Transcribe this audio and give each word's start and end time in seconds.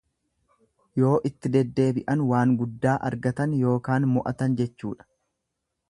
Yoo 1.01 1.11
itti 1.29 1.51
deddeebi'an 1.57 2.25
waan 2.31 2.55
guddaa 2.63 2.97
argatan 3.11 3.55
yookaan 3.61 4.09
mo'atan 4.17 4.61
jechuudha. 4.65 5.11